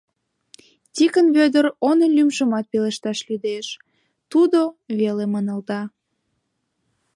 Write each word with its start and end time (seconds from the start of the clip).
Тикын 0.95 1.27
Вӧдыр 1.35 1.65
онын 1.89 2.11
лӱмжымат 2.17 2.65
пелешташ 2.71 3.19
лӱдеш, 3.27 3.67
«Тудо» 4.31 4.59
веле 4.99 5.25
манылда. 5.33 5.81